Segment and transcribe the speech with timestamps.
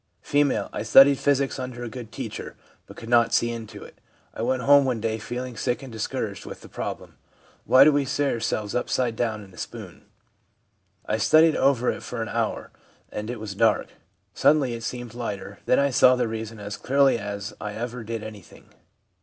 [0.23, 0.33] F.
[0.45, 2.55] * I studied physics under a good teacher,
[2.87, 4.01] but could not see into it.
[4.33, 7.17] I went home one day feeling sick and discouraged with the problem:
[7.65, 10.05] Why do we see our selves upside down in a spoon?
[11.05, 12.71] I studied over it for an hour,
[13.11, 13.89] and it was dark.
[14.33, 18.23] Suddenly it seemed lighter; then I saw the reason as clearly as I ever did
[18.23, 18.73] anything.